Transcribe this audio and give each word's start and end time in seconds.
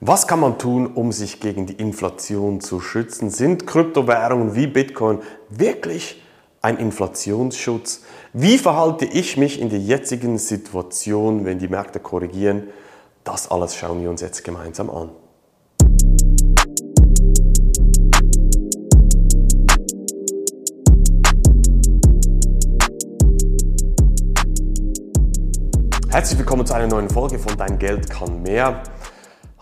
Was 0.00 0.28
kann 0.28 0.38
man 0.38 0.58
tun, 0.60 0.86
um 0.86 1.10
sich 1.10 1.40
gegen 1.40 1.66
die 1.66 1.72
Inflation 1.72 2.60
zu 2.60 2.78
schützen? 2.78 3.30
Sind 3.30 3.66
Kryptowährungen 3.66 4.54
wie 4.54 4.68
Bitcoin 4.68 5.18
wirklich 5.48 6.22
ein 6.62 6.78
Inflationsschutz? 6.78 8.02
Wie 8.32 8.58
verhalte 8.58 9.06
ich 9.06 9.36
mich 9.36 9.60
in 9.60 9.70
der 9.70 9.80
jetzigen 9.80 10.38
Situation, 10.38 11.44
wenn 11.44 11.58
die 11.58 11.66
Märkte 11.66 11.98
korrigieren? 11.98 12.68
Das 13.24 13.50
alles 13.50 13.74
schauen 13.74 14.00
wir 14.00 14.08
uns 14.08 14.20
jetzt 14.20 14.44
gemeinsam 14.44 14.88
an. 14.88 15.10
Herzlich 26.10 26.38
willkommen 26.38 26.64
zu 26.64 26.74
einer 26.74 26.86
neuen 26.86 27.10
Folge 27.10 27.40
von 27.40 27.56
Dein 27.56 27.80
Geld 27.80 28.08
kann 28.08 28.42
mehr. 28.42 28.80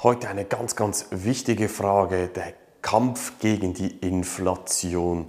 Heute 0.07 0.29
eine 0.29 0.45
ganz, 0.45 0.77
ganz 0.77 1.07
wichtige 1.11 1.69
Frage, 1.69 2.28
der 2.28 2.52
Kampf 2.80 3.41
gegen 3.41 3.74
die 3.74 3.88
Inflation. 3.88 5.27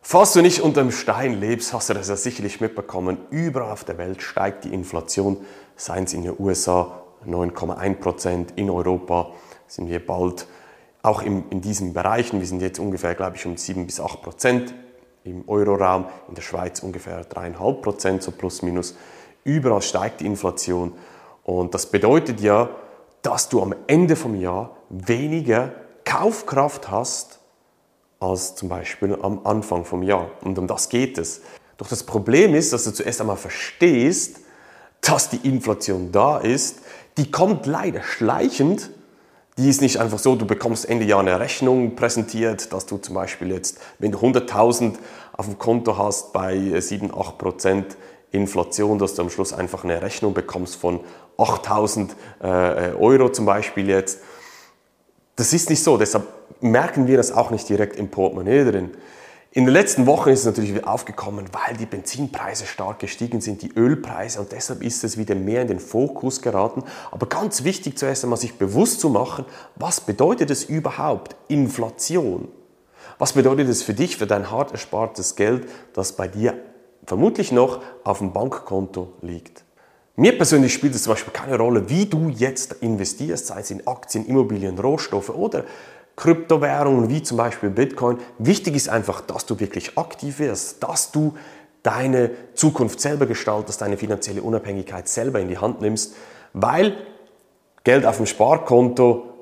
Falls 0.00 0.32
du 0.32 0.42
nicht 0.42 0.60
unter 0.60 0.82
dem 0.82 0.92
Stein 0.92 1.40
lebst, 1.40 1.72
hast 1.72 1.88
du 1.88 1.94
das 1.94 2.08
ja 2.08 2.14
sicherlich 2.14 2.60
mitbekommen. 2.60 3.18
Überall 3.30 3.72
auf 3.72 3.82
der 3.82 3.98
Welt 3.98 4.22
steigt 4.22 4.62
die 4.62 4.72
Inflation, 4.72 5.38
seien 5.74 6.04
es 6.04 6.12
in 6.12 6.22
den 6.22 6.36
USA 6.38 7.02
9,1% 7.26 8.54
in 8.54 8.70
Europa 8.70 9.32
sind 9.66 9.90
wir 9.90 10.06
bald 10.06 10.46
auch 11.02 11.20
in, 11.20 11.42
in 11.50 11.60
diesen 11.60 11.92
Bereichen. 11.92 12.38
Wir 12.38 12.46
sind 12.46 12.62
jetzt 12.62 12.78
ungefähr, 12.78 13.16
glaube 13.16 13.34
ich, 13.34 13.44
um 13.44 13.56
7 13.56 13.86
bis 13.86 14.00
8% 14.00 14.72
im 15.24 15.48
Euroraum, 15.48 16.06
in 16.28 16.36
der 16.36 16.42
Schweiz 16.42 16.78
ungefähr 16.78 17.28
3,5% 17.28 18.20
so 18.20 18.30
plus 18.30 18.62
minus. 18.62 18.94
Überall 19.42 19.82
steigt 19.82 20.20
die 20.20 20.26
Inflation 20.26 20.92
und 21.42 21.74
das 21.74 21.86
bedeutet 21.86 22.40
ja, 22.40 22.68
dass 23.22 23.48
du 23.48 23.62
am 23.62 23.74
Ende 23.86 24.16
vom 24.16 24.34
Jahr 24.34 24.76
weniger 24.88 25.72
Kaufkraft 26.04 26.90
hast 26.90 27.40
als 28.20 28.54
zum 28.54 28.68
Beispiel 28.68 29.18
am 29.20 29.44
Anfang 29.44 29.84
vom 29.84 30.02
Jahr. 30.02 30.30
Und 30.42 30.58
um 30.58 30.66
das 30.66 30.88
geht 30.88 31.18
es. 31.18 31.42
Doch 31.76 31.88
das 31.88 32.04
Problem 32.04 32.54
ist, 32.54 32.72
dass 32.72 32.84
du 32.84 32.92
zuerst 32.92 33.20
einmal 33.20 33.36
verstehst, 33.36 34.40
dass 35.00 35.28
die 35.28 35.46
Inflation 35.48 36.12
da 36.12 36.38
ist. 36.38 36.78
Die 37.18 37.30
kommt 37.30 37.66
leider 37.66 38.02
schleichend. 38.02 38.90
Die 39.58 39.68
ist 39.68 39.80
nicht 39.80 39.98
einfach 39.98 40.18
so, 40.18 40.36
du 40.36 40.46
bekommst 40.46 40.88
Ende 40.88 41.06
Jahr 41.06 41.20
eine 41.20 41.40
Rechnung 41.40 41.96
präsentiert, 41.96 42.72
dass 42.72 42.86
du 42.86 42.98
zum 42.98 43.14
Beispiel 43.14 43.50
jetzt, 43.52 43.78
wenn 43.98 44.12
du 44.12 44.18
100.000 44.18 44.94
auf 45.32 45.46
dem 45.46 45.58
Konto 45.58 45.96
hast 45.96 46.32
bei 46.32 46.78
7, 46.78 47.10
8 47.14 47.38
Prozent 47.38 47.96
Inflation, 48.32 48.98
dass 48.98 49.14
du 49.14 49.22
am 49.22 49.30
Schluss 49.30 49.52
einfach 49.52 49.84
eine 49.84 50.02
Rechnung 50.02 50.34
bekommst 50.34 50.76
von 50.76 51.00
8000 51.38 52.16
äh, 52.40 52.46
Euro 52.98 53.30
zum 53.30 53.46
Beispiel 53.46 53.88
jetzt. 53.88 54.20
Das 55.36 55.52
ist 55.52 55.68
nicht 55.70 55.82
so, 55.82 55.96
deshalb 55.96 56.26
merken 56.60 57.06
wir 57.06 57.16
das 57.16 57.32
auch 57.32 57.50
nicht 57.50 57.68
direkt 57.68 57.96
im 57.96 58.10
Portemonnaie 58.10 58.64
drin. 58.64 58.90
In 59.56 59.64
den 59.64 59.72
letzten 59.72 60.06
Wochen 60.06 60.28
ist 60.28 60.40
es 60.40 60.44
natürlich 60.44 60.74
wieder 60.74 60.86
aufgekommen, 60.86 61.46
weil 61.52 61.78
die 61.78 61.86
Benzinpreise 61.86 62.66
stark 62.66 62.98
gestiegen 62.98 63.40
sind, 63.40 63.62
die 63.62 63.72
Ölpreise 63.74 64.40
und 64.40 64.52
deshalb 64.52 64.82
ist 64.82 65.02
es 65.02 65.16
wieder 65.16 65.34
mehr 65.34 65.62
in 65.62 65.68
den 65.68 65.80
Fokus 65.80 66.42
geraten. 66.42 66.82
Aber 67.10 67.26
ganz 67.26 67.64
wichtig 67.64 67.96
zuerst 67.96 68.22
einmal 68.22 68.38
sich 68.38 68.58
bewusst 68.58 69.00
zu 69.00 69.08
machen, 69.08 69.46
was 69.74 70.02
bedeutet 70.02 70.50
es 70.50 70.64
überhaupt 70.64 71.36
Inflation? 71.48 72.48
Was 73.18 73.32
bedeutet 73.32 73.68
es 73.68 73.82
für 73.82 73.94
dich, 73.94 74.18
für 74.18 74.26
dein 74.26 74.50
hart 74.50 74.72
erspartes 74.72 75.36
Geld, 75.36 75.66
das 75.94 76.12
bei 76.12 76.28
dir 76.28 76.52
vermutlich 77.06 77.50
noch 77.50 77.80
auf 78.04 78.18
dem 78.18 78.34
Bankkonto 78.34 79.14
liegt? 79.22 79.65
Mir 80.18 80.36
persönlich 80.36 80.72
spielt 80.72 80.94
es 80.94 81.02
zum 81.02 81.12
Beispiel 81.12 81.32
keine 81.32 81.58
Rolle, 81.58 81.90
wie 81.90 82.06
du 82.06 82.30
jetzt 82.30 82.72
investierst, 82.80 83.48
sei 83.48 83.60
es 83.60 83.70
in 83.70 83.86
Aktien, 83.86 84.24
Immobilien, 84.26 84.78
Rohstoffe 84.78 85.28
oder 85.28 85.64
Kryptowährungen 86.16 87.10
wie 87.10 87.22
zum 87.22 87.36
Beispiel 87.36 87.68
Bitcoin. 87.68 88.18
Wichtig 88.38 88.74
ist 88.74 88.88
einfach, 88.88 89.20
dass 89.20 89.44
du 89.44 89.60
wirklich 89.60 89.98
aktiv 89.98 90.38
wirst, 90.38 90.82
dass 90.82 91.12
du 91.12 91.36
deine 91.82 92.30
Zukunft 92.54 93.00
selber 93.00 93.26
gestaltest, 93.26 93.82
deine 93.82 93.98
finanzielle 93.98 94.42
Unabhängigkeit 94.42 95.06
selber 95.06 95.38
in 95.38 95.48
die 95.48 95.58
Hand 95.58 95.82
nimmst, 95.82 96.14
weil 96.54 96.96
Geld 97.84 98.06
auf 98.06 98.16
dem 98.16 98.26
Sparkonto 98.26 99.34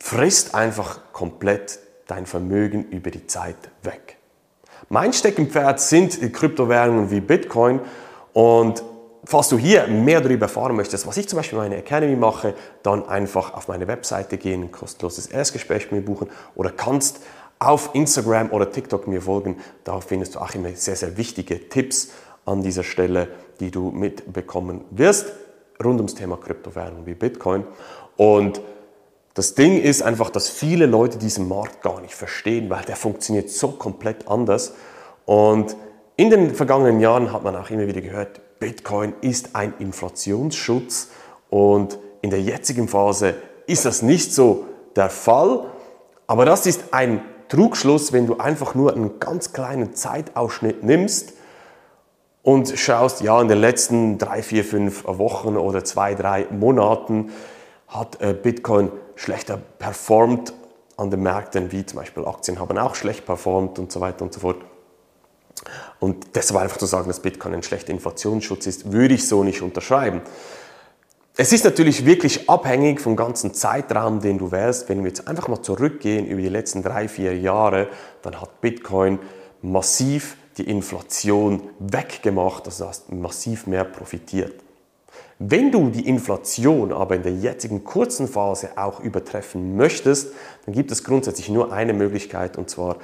frisst 0.00 0.54
einfach 0.54 1.12
komplett 1.12 1.78
dein 2.08 2.26
Vermögen 2.26 2.86
über 2.90 3.12
die 3.12 3.28
Zeit 3.28 3.56
weg. 3.84 4.16
Mein 4.88 5.12
Steckenpferd 5.12 5.80
sind 5.80 6.32
Kryptowährungen 6.32 7.10
wie 7.12 7.20
Bitcoin 7.20 7.80
und 8.32 8.82
falls 9.24 9.48
du 9.48 9.58
hier 9.58 9.86
mehr 9.86 10.20
darüber 10.20 10.46
erfahren 10.46 10.76
möchtest, 10.76 11.06
was 11.06 11.16
ich 11.16 11.28
zum 11.28 11.38
Beispiel 11.38 11.58
in 11.58 11.64
meiner 11.64 11.76
Academy 11.76 12.16
mache, 12.16 12.54
dann 12.82 13.06
einfach 13.08 13.54
auf 13.54 13.68
meine 13.68 13.86
Webseite 13.86 14.38
gehen, 14.38 14.62
ein 14.62 14.72
kostenloses 14.72 15.26
Erstgespräch 15.26 15.90
mit 15.90 15.92
mir 15.92 16.02
buchen 16.02 16.28
oder 16.54 16.70
kannst 16.70 17.20
auf 17.58 17.90
Instagram 17.94 18.50
oder 18.50 18.70
TikTok 18.70 19.06
mir 19.06 19.22
folgen. 19.22 19.56
Da 19.84 20.00
findest 20.00 20.34
du 20.34 20.40
auch 20.40 20.54
immer 20.54 20.70
sehr, 20.74 20.96
sehr 20.96 21.16
wichtige 21.16 21.68
Tipps 21.68 22.10
an 22.44 22.62
dieser 22.62 22.82
Stelle, 22.82 23.28
die 23.60 23.70
du 23.70 23.90
mitbekommen 23.90 24.84
wirst, 24.90 25.32
rund 25.82 25.98
ums 25.98 26.14
Thema 26.14 26.36
Kryptowährung 26.36 27.06
wie 27.06 27.14
Bitcoin. 27.14 27.64
Und 28.16 28.60
das 29.34 29.54
Ding 29.54 29.80
ist 29.80 30.02
einfach, 30.02 30.30
dass 30.30 30.48
viele 30.48 30.86
Leute 30.86 31.18
diesen 31.18 31.48
Markt 31.48 31.82
gar 31.82 32.00
nicht 32.00 32.14
verstehen, 32.14 32.68
weil 32.68 32.84
der 32.84 32.96
funktioniert 32.96 33.48
so 33.48 33.68
komplett 33.68 34.28
anders. 34.28 34.74
Und 35.24 35.76
in 36.16 36.30
den 36.30 36.54
vergangenen 36.54 37.00
Jahren 37.00 37.32
hat 37.32 37.44
man 37.44 37.56
auch 37.56 37.70
immer 37.70 37.86
wieder 37.86 38.00
gehört, 38.00 38.40
Bitcoin 38.62 39.12
ist 39.22 39.56
ein 39.56 39.74
Inflationsschutz 39.80 41.08
und 41.50 41.98
in 42.20 42.30
der 42.30 42.40
jetzigen 42.40 42.86
Phase 42.86 43.34
ist 43.66 43.84
das 43.84 44.02
nicht 44.02 44.32
so 44.32 44.66
der 44.94 45.10
Fall. 45.10 45.64
Aber 46.28 46.44
das 46.44 46.66
ist 46.66 46.94
ein 46.94 47.22
Trugschluss, 47.48 48.12
wenn 48.12 48.28
du 48.28 48.36
einfach 48.38 48.76
nur 48.76 48.94
einen 48.94 49.18
ganz 49.18 49.52
kleinen 49.52 49.96
Zeitausschnitt 49.96 50.84
nimmst 50.84 51.32
und 52.44 52.78
schaust, 52.78 53.22
ja, 53.22 53.42
in 53.42 53.48
den 53.48 53.58
letzten 53.58 54.18
drei, 54.18 54.44
vier, 54.44 54.64
fünf 54.64 55.06
Wochen 55.08 55.56
oder 55.56 55.82
zwei, 55.82 56.14
drei 56.14 56.46
Monaten 56.52 57.32
hat 57.88 58.22
äh, 58.22 58.32
Bitcoin 58.32 58.92
schlechter 59.16 59.58
performt 59.80 60.54
an 60.96 61.10
den 61.10 61.20
Märkten, 61.20 61.72
wie 61.72 61.84
zum 61.84 61.98
Beispiel 61.98 62.24
Aktien 62.26 62.60
haben 62.60 62.78
auch 62.78 62.94
schlecht 62.94 63.26
performt 63.26 63.80
und 63.80 63.90
so 63.90 64.00
weiter 64.00 64.22
und 64.22 64.32
so 64.32 64.38
fort. 64.38 64.58
Und 66.02 66.34
deshalb 66.34 66.60
einfach 66.60 66.78
zu 66.78 66.86
sagen, 66.86 67.06
dass 67.06 67.20
Bitcoin 67.20 67.54
ein 67.54 67.62
schlechter 67.62 67.92
Inflationsschutz 67.92 68.66
ist, 68.66 68.90
würde 68.90 69.14
ich 69.14 69.28
so 69.28 69.44
nicht 69.44 69.62
unterschreiben. 69.62 70.20
Es 71.36 71.52
ist 71.52 71.64
natürlich 71.64 72.04
wirklich 72.04 72.50
abhängig 72.50 73.00
vom 73.00 73.14
ganzen 73.14 73.54
Zeitraum, 73.54 74.18
den 74.18 74.36
du 74.36 74.50
wählst. 74.50 74.88
Wenn 74.88 75.04
wir 75.04 75.10
jetzt 75.10 75.28
einfach 75.28 75.46
mal 75.46 75.62
zurückgehen 75.62 76.26
über 76.26 76.40
die 76.40 76.48
letzten 76.48 76.82
drei, 76.82 77.06
vier 77.06 77.38
Jahre, 77.38 77.86
dann 78.22 78.40
hat 78.40 78.60
Bitcoin 78.60 79.20
massiv 79.62 80.36
die 80.58 80.68
Inflation 80.68 81.62
weggemacht, 81.78 82.66
also 82.66 82.88
hast 82.88 83.12
massiv 83.12 83.68
mehr 83.68 83.84
profitiert. 83.84 84.54
Wenn 85.38 85.70
du 85.70 85.88
die 85.88 86.08
Inflation 86.08 86.92
aber 86.92 87.14
in 87.14 87.22
der 87.22 87.34
jetzigen 87.34 87.84
kurzen 87.84 88.26
Phase 88.26 88.70
auch 88.74 88.98
übertreffen 88.98 89.76
möchtest, 89.76 90.32
dann 90.66 90.74
gibt 90.74 90.90
es 90.90 91.04
grundsätzlich 91.04 91.48
nur 91.48 91.72
eine 91.72 91.92
Möglichkeit 91.92 92.58
und 92.58 92.68
zwar 92.68 92.96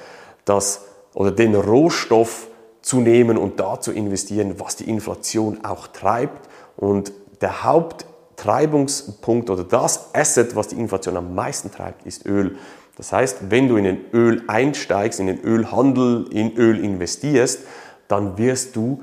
das 0.45 0.81
oder 1.15 1.31
den 1.31 1.55
Rohstoff 1.55 2.49
zu 2.83 3.01
nehmen 3.01 3.37
und 3.37 3.61
da 3.61 3.81
zu 3.81 3.93
investieren, 3.93 4.55
was 4.59 4.77
die 4.77 4.89
Inflation 4.89 5.65
auch 5.65 5.89
treibt. 5.89 6.49
Und 6.77 7.13
der 7.41 7.65
Haupttreibungspunkt 7.65 9.51
oder 9.51 9.65
das 9.65 10.15
Asset, 10.15 10.57
was 10.57 10.69
die 10.69 10.77
Inflation 10.77 11.17
am 11.17 11.35
meisten 11.35 11.71
treibt, 11.71 12.07
ist 12.07 12.27
Öl. 12.27 12.57
Das 12.97 13.13
heißt, 13.13 13.51
wenn 13.51 13.69
du 13.69 13.77
in 13.77 13.85
den 13.85 14.01
Öl 14.13 14.43
einsteigst, 14.49 15.21
in 15.21 15.29
den 15.29 15.41
Ölhandel, 15.41 16.27
in 16.31 16.57
Öl 16.57 16.83
investierst, 16.83 17.61
dann 18.09 18.39
wirst 18.39 18.75
du 18.75 19.03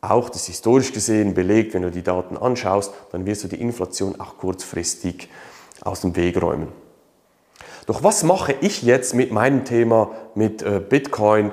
auch, 0.00 0.28
das 0.28 0.42
ist 0.42 0.46
historisch 0.46 0.92
gesehen 0.92 1.34
belegt, 1.34 1.74
wenn 1.74 1.82
du 1.82 1.90
die 1.90 2.02
Daten 2.02 2.36
anschaust, 2.36 2.92
dann 3.12 3.26
wirst 3.26 3.44
du 3.44 3.48
die 3.48 3.60
Inflation 3.60 4.20
auch 4.20 4.38
kurzfristig 4.38 5.28
aus 5.82 6.02
dem 6.02 6.16
Weg 6.16 6.40
räumen. 6.40 6.68
Doch 7.86 8.02
was 8.02 8.22
mache 8.22 8.54
ich 8.60 8.82
jetzt 8.82 9.14
mit 9.14 9.30
meinem 9.30 9.64
Thema 9.64 10.10
mit 10.34 10.62
äh, 10.62 10.80
Bitcoin, 10.80 11.52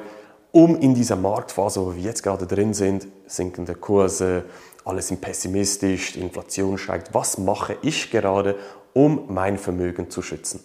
um 0.51 0.77
in 0.79 0.93
dieser 0.93 1.15
Marktphase, 1.15 1.85
wo 1.85 1.95
wir 1.95 2.01
jetzt 2.01 2.23
gerade 2.23 2.45
drin 2.45 2.73
sind, 2.73 3.07
sinkende 3.25 3.75
Kurse, 3.75 4.45
alle 4.83 5.01
sind 5.01 5.21
pessimistisch, 5.21 6.13
die 6.13 6.21
Inflation 6.21 6.77
steigt, 6.77 7.13
was 7.13 7.37
mache 7.37 7.77
ich 7.81 8.11
gerade, 8.11 8.55
um 8.93 9.25
mein 9.29 9.57
Vermögen 9.57 10.09
zu 10.09 10.21
schützen? 10.21 10.61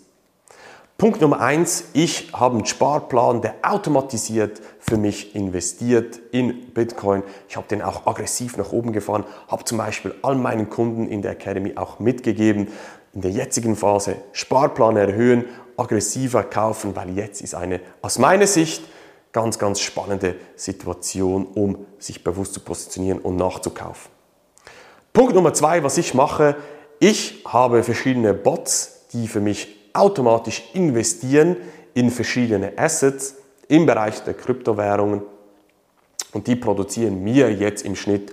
Punkt 0.99 1.21
Nummer 1.21 1.41
eins, 1.41 1.85
ich 1.93 2.33
habe 2.33 2.57
einen 2.57 2.65
Sparplan, 2.65 3.43
der 3.43 3.57
automatisiert 3.61 4.63
für 4.79 4.97
mich 4.97 5.35
investiert 5.35 6.19
in 6.33 6.73
Bitcoin. 6.73 7.23
Ich 7.51 7.59
habe 7.59 7.69
den 7.69 7.83
auch 7.83 8.07
aggressiv 8.07 8.57
nach 8.57 8.73
oben 8.73 8.95
gefahren, 8.95 9.25
habe 9.49 9.65
zum 9.65 9.77
Beispiel 9.77 10.15
all 10.23 10.37
meinen 10.37 10.71
Kunden 10.71 11.07
in 11.07 11.21
der 11.21 11.33
Academy 11.33 11.77
auch 11.77 11.99
mitgegeben, 11.99 12.69
in 13.13 13.21
der 13.21 13.31
jetzigen 13.31 13.77
Phase 13.77 14.17
Sparplan 14.33 14.97
erhöhen, 14.97 15.45
aggressiver 15.77 16.43
kaufen, 16.43 16.97
weil 16.97 17.11
jetzt 17.11 17.43
ist 17.43 17.55
eine 17.55 17.81
aus 18.01 18.19
meiner 18.19 18.47
Sicht 18.47 18.83
ganz, 19.37 19.59
ganz 19.59 19.81
spannende 19.81 20.37
Situation, 20.57 21.45
um 21.45 21.85
sich 21.99 22.25
bewusst 22.25 22.55
zu 22.55 22.61
positionieren 22.61 23.19
und 23.19 23.37
nachzukaufen. 23.37 24.11
Punkt 25.13 25.35
Nummer 25.35 25.53
zwei, 25.53 25.83
was 25.83 25.99
ich 25.99 26.15
mache, 26.15 26.57
ich 27.01 27.45
habe 27.47 27.83
verschiedene 27.83 28.33
Bots 28.33 28.95
die 29.13 29.29
für 29.29 29.41
mich 29.41 29.69
automatisch 29.93 30.63
investieren 30.73 31.57
in 31.93 32.11
verschiedene 32.11 32.79
Assets 32.79 33.35
im 33.69 33.85
Bereich 33.85 34.21
der 34.21 34.33
Kryptowährungen 34.33 35.21
und 36.33 36.47
die 36.47 36.57
produzieren 36.57 37.23
mir 37.23 37.53
jetzt 37.53 37.85
im 37.85 37.95
Schnitt 37.95 38.33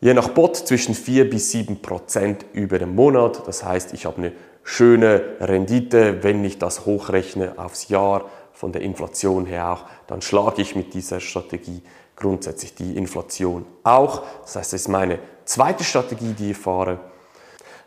je 0.00 0.12
nach 0.12 0.30
Bot 0.30 0.56
zwischen 0.56 0.96
4 0.96 1.30
bis 1.30 1.52
7 1.52 1.82
Prozent 1.82 2.44
über 2.52 2.80
den 2.80 2.96
Monat. 2.96 3.46
Das 3.46 3.62
heißt, 3.62 3.94
ich 3.94 4.06
habe 4.06 4.18
eine 4.18 4.32
schöne 4.64 5.22
Rendite, 5.38 6.24
wenn 6.24 6.44
ich 6.44 6.58
das 6.58 6.84
hochrechne 6.84 7.54
aufs 7.58 7.88
Jahr 7.88 8.28
von 8.56 8.72
der 8.72 8.80
Inflation 8.80 9.44
her 9.44 9.70
auch, 9.72 9.84
dann 10.06 10.22
schlage 10.22 10.62
ich 10.62 10.74
mit 10.74 10.94
dieser 10.94 11.20
Strategie 11.20 11.82
grundsätzlich 12.16 12.74
die 12.74 12.96
Inflation 12.96 13.66
auch. 13.84 14.22
Das 14.42 14.56
heißt, 14.56 14.72
das 14.72 14.80
ist 14.80 14.88
meine 14.88 15.18
zweite 15.44 15.84
Strategie, 15.84 16.32
die 16.32 16.52
ich 16.52 16.56
fahre. 16.56 16.98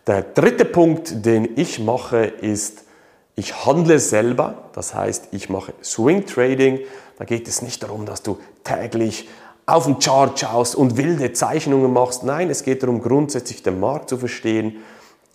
Der 0.06 0.22
dritte 0.22 0.66
Punkt, 0.66 1.26
den 1.26 1.58
ich 1.58 1.80
mache, 1.80 2.26
ist, 2.26 2.84
ich 3.36 3.66
handle 3.66 4.00
selber. 4.00 4.70
Das 4.74 4.94
heißt, 4.94 5.30
ich 5.32 5.50
mache 5.50 5.74
Swing 5.84 6.28
Trading. 6.28 6.80
Da 7.18 7.26
geht 7.26 7.48
es 7.48 7.64
nicht 7.64 7.82
darum, 7.82 8.06
dass 8.06 8.22
du 8.22 8.38
täglich 8.64 9.28
auf 9.66 9.86
den 9.86 9.98
Chart 9.98 10.40
schaust 10.40 10.76
und 10.76 10.98
wilde 10.98 11.34
Zeichnungen 11.34 11.92
machst. 11.92 12.24
Nein, 12.24 12.52
es 12.52 12.64
geht 12.64 12.84
darum, 12.84 13.02
grundsätzlich 13.02 13.64
den 13.64 13.80
Markt 13.80 14.10
zu 14.10 14.18
verstehen, 14.18 14.78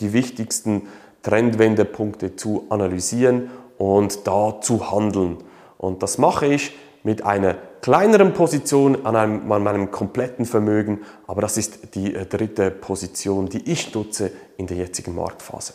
die 0.01 0.13
wichtigsten 0.13 0.89
Trendwendepunkte 1.23 2.37
zu 2.37 2.67
analysieren 2.69 3.51
und 3.85 4.27
da 4.27 4.63
zu 4.63 4.91
handeln. 4.91 5.37
Und 5.77 6.03
das 6.03 6.17
mache 6.17 6.47
ich 6.47 6.75
mit 7.03 7.23
einer 7.23 7.55
kleineren 7.83 8.33
Position 8.33 9.05
an, 9.05 9.15
einem, 9.15 9.53
an 9.53 9.63
meinem 9.63 9.91
kompletten 9.91 10.47
Vermögen, 10.47 11.03
aber 11.27 11.43
das 11.43 11.59
ist 11.59 11.95
die 11.95 12.15
äh, 12.15 12.25
dritte 12.25 12.71
Position, 12.71 13.51
die 13.51 13.71
ich 13.71 13.95
nutze 13.95 14.31
in 14.57 14.67
der 14.67 14.79
jetzigen 14.79 15.15
Marktphase. 15.15 15.75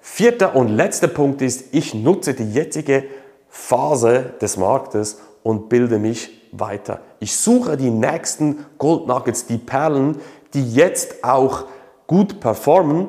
Vierter 0.00 0.56
und 0.56 0.68
letzter 0.68 1.08
Punkt 1.08 1.42
ist, 1.42 1.74
ich 1.74 1.92
nutze 1.92 2.32
die 2.32 2.50
jetzige 2.50 3.04
Phase 3.50 4.32
des 4.40 4.56
Marktes 4.56 5.20
und 5.42 5.68
bilde 5.68 5.98
mich 5.98 6.48
weiter. 6.52 7.00
Ich 7.20 7.36
suche 7.36 7.76
die 7.76 7.90
nächsten 7.90 8.64
Gold 8.78 9.06
Nuggets, 9.06 9.44
die 9.44 9.58
Perlen, 9.58 10.16
die 10.54 10.72
jetzt 10.72 11.22
auch 11.22 11.66
gut 12.06 12.40
performen 12.40 13.08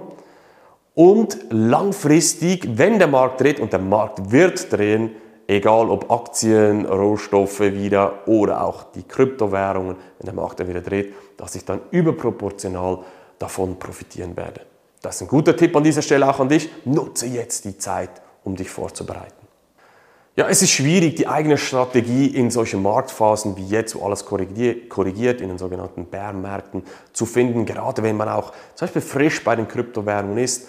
und 0.97 1.37
langfristig, 1.51 2.67
wenn 2.75 2.97
der 2.97 3.07
Markt 3.07 3.39
dreht 3.39 3.59
und 3.59 3.71
der 3.71 3.79
Markt 3.79 4.31
wird 4.31 4.73
drehen, 4.73 5.11
egal 5.45 5.91
ob 5.91 6.09
Aktien, 6.09 6.87
Rohstoffe 6.87 7.59
wieder 7.59 8.27
oder 8.27 8.63
auch 8.63 8.85
die 8.95 9.03
Kryptowährungen, 9.03 9.95
wenn 10.17 10.25
der 10.25 10.33
Markt 10.33 10.59
dann 10.59 10.67
wieder 10.67 10.81
dreht, 10.81 11.13
dass 11.37 11.53
ich 11.53 11.63
dann 11.63 11.81
überproportional 11.91 13.01
davon 13.37 13.77
profitieren 13.77 14.35
werde. 14.35 14.61
Das 15.03 15.17
ist 15.17 15.21
ein 15.21 15.27
guter 15.27 15.55
Tipp 15.55 15.75
an 15.75 15.83
dieser 15.83 16.01
Stelle 16.01 16.27
auch 16.27 16.39
an 16.39 16.49
dich. 16.49 16.67
Nutze 16.83 17.27
jetzt 17.27 17.65
die 17.65 17.77
Zeit, 17.77 18.09
um 18.43 18.55
dich 18.55 18.71
vorzubereiten. 18.71 19.47
Ja, 20.35 20.47
es 20.47 20.63
ist 20.63 20.71
schwierig, 20.71 21.15
die 21.15 21.27
eigene 21.27 21.57
Strategie 21.57 22.27
in 22.27 22.49
solchen 22.49 22.81
Marktphasen 22.81 23.55
wie 23.55 23.67
jetzt, 23.67 23.95
wo 23.95 24.03
alles 24.03 24.25
korrigiert, 24.25 25.41
in 25.41 25.47
den 25.47 25.57
sogenannten 25.59 26.05
Bärmärkten 26.05 26.83
zu 27.13 27.27
finden, 27.27 27.65
gerade 27.67 28.01
wenn 28.01 28.17
man 28.17 28.29
auch 28.29 28.53
zum 28.73 28.87
Beispiel 28.87 29.01
frisch 29.03 29.43
bei 29.43 29.55
den 29.55 29.67
Kryptowährungen 29.67 30.37
ist. 30.39 30.67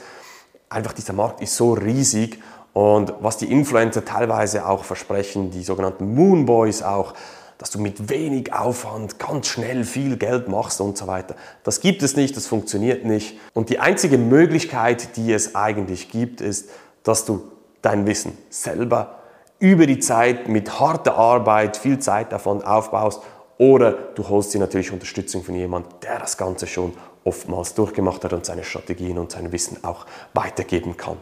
Einfach 0.70 0.92
dieser 0.92 1.12
Markt 1.12 1.40
ist 1.40 1.56
so 1.56 1.72
riesig 1.72 2.40
und 2.72 3.14
was 3.20 3.38
die 3.38 3.50
Influencer 3.50 4.04
teilweise 4.04 4.66
auch 4.66 4.84
versprechen, 4.84 5.50
die 5.50 5.62
sogenannten 5.62 6.14
Moonboys 6.14 6.82
auch, 6.82 7.14
dass 7.56 7.70
du 7.70 7.80
mit 7.80 8.08
wenig 8.08 8.52
Aufwand 8.52 9.18
ganz 9.18 9.48
schnell 9.48 9.84
viel 9.84 10.16
Geld 10.16 10.48
machst 10.48 10.80
und 10.80 10.96
so 10.96 11.06
weiter. 11.06 11.34
Das 11.64 11.80
gibt 11.80 12.02
es 12.02 12.16
nicht, 12.16 12.36
das 12.36 12.46
funktioniert 12.46 13.04
nicht. 13.04 13.36
Und 13.52 13.70
die 13.70 13.80
einzige 13.80 14.16
Möglichkeit, 14.16 15.16
die 15.16 15.32
es 15.32 15.56
eigentlich 15.56 16.10
gibt, 16.10 16.40
ist, 16.40 16.70
dass 17.02 17.24
du 17.24 17.50
dein 17.82 18.06
Wissen 18.06 18.36
selber 18.50 19.16
über 19.58 19.86
die 19.86 19.98
Zeit 19.98 20.48
mit 20.48 20.78
harter 20.78 21.16
Arbeit 21.16 21.76
viel 21.76 21.98
Zeit 21.98 22.30
davon 22.30 22.62
aufbaust 22.62 23.22
oder 23.56 23.90
du 23.90 24.28
holst 24.28 24.54
dir 24.54 24.60
natürlich 24.60 24.92
Unterstützung 24.92 25.42
von 25.42 25.56
jemandem, 25.56 25.90
der 26.02 26.20
das 26.20 26.36
Ganze 26.36 26.68
schon 26.68 26.92
oftmals 27.28 27.74
durchgemacht 27.74 28.24
hat 28.24 28.32
und 28.32 28.46
seine 28.46 28.64
Strategien 28.64 29.18
und 29.18 29.30
sein 29.30 29.52
Wissen 29.52 29.84
auch 29.84 30.06
weitergeben 30.32 30.96
kann. 30.96 31.18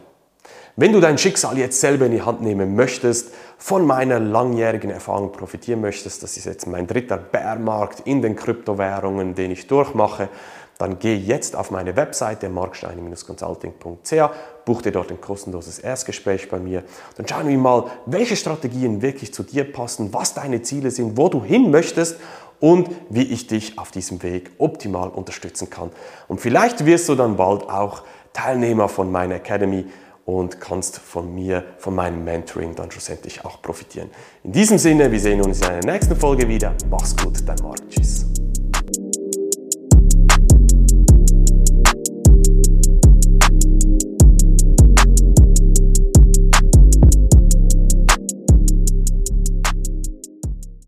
Wenn 0.79 0.93
du 0.93 0.99
dein 0.99 1.17
Schicksal 1.17 1.57
jetzt 1.57 1.81
selber 1.81 2.05
in 2.05 2.13
die 2.13 2.21
Hand 2.21 2.41
nehmen 2.41 2.75
möchtest, 2.75 3.31
von 3.57 3.85
meiner 3.85 4.19
langjährigen 4.19 4.91
Erfahrung 4.91 5.31
profitieren 5.31 5.81
möchtest, 5.81 6.23
das 6.23 6.37
ist 6.37 6.45
jetzt 6.45 6.67
mein 6.67 6.87
dritter 6.87 7.17
Bärmarkt 7.17 8.01
in 8.05 8.21
den 8.21 8.35
Kryptowährungen, 8.35 9.35
den 9.35 9.51
ich 9.51 9.67
durchmache, 9.67 10.29
dann 10.77 10.99
geh 10.99 11.15
jetzt 11.15 11.55
auf 11.55 11.71
meine 11.71 11.95
Webseite 11.95 12.49
marksteine-consulting.ch, 12.49 14.29
buch 14.63 14.83
dir 14.83 14.91
dort 14.91 15.09
ein 15.09 15.19
kostenloses 15.19 15.79
Erstgespräch 15.79 16.49
bei 16.49 16.59
mir. 16.59 16.83
Dann 17.15 17.27
schauen 17.27 17.47
wir 17.47 17.57
mal, 17.57 17.85
welche 18.05 18.35
Strategien 18.35 19.01
wirklich 19.01 19.33
zu 19.33 19.41
dir 19.41 19.71
passen, 19.71 20.13
was 20.13 20.35
deine 20.35 20.61
Ziele 20.61 20.91
sind, 20.91 21.17
wo 21.17 21.29
du 21.29 21.43
hin 21.43 21.71
möchtest 21.71 22.17
und 22.59 22.89
wie 23.09 23.23
ich 23.23 23.47
dich 23.47 23.77
auf 23.79 23.91
diesem 23.91 24.23
Weg 24.23 24.51
optimal 24.57 25.09
unterstützen 25.09 25.69
kann. 25.69 25.91
Und 26.27 26.41
vielleicht 26.41 26.85
wirst 26.85 27.09
du 27.09 27.15
dann 27.15 27.37
bald 27.37 27.69
auch 27.69 28.03
Teilnehmer 28.33 28.89
von 28.89 29.11
meiner 29.11 29.35
Academy 29.35 29.85
und 30.25 30.59
kannst 30.59 30.99
von 30.99 31.33
mir, 31.33 31.63
von 31.77 31.95
meinem 31.95 32.23
Mentoring 32.23 32.75
dann 32.75 32.91
schlussendlich 32.91 33.45
auch 33.45 33.61
profitieren. 33.61 34.09
In 34.43 34.51
diesem 34.51 34.77
Sinne, 34.77 35.11
wir 35.11 35.19
sehen 35.19 35.41
uns 35.41 35.59
in 35.59 35.67
einer 35.67 35.93
nächsten 35.93 36.15
Folge 36.15 36.47
wieder. 36.47 36.75
Mach's 36.89 37.15
gut, 37.15 37.41
dein 37.47 37.57
Marc. 37.63 37.79
Tschüss. 37.89 38.26